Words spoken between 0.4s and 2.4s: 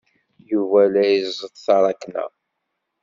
Yuba la iẓeṭṭ taṛakna.